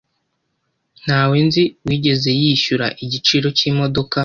[1.03, 4.17] Ntawe nzi wigeze yishyura igiciro cyimodoka.